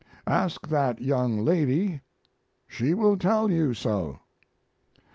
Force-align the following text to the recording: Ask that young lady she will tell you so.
Ask 0.25 0.67
that 0.69 0.99
young 0.99 1.45
lady 1.45 2.01
she 2.67 2.95
will 2.95 3.15
tell 3.19 3.51
you 3.51 3.75
so. 3.75 4.17